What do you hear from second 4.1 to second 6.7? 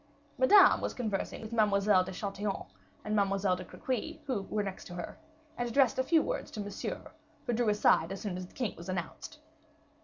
who were next to her, and addressed a few words to